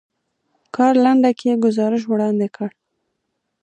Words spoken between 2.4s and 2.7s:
کړ.